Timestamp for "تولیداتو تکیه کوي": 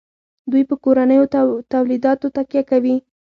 1.73-2.95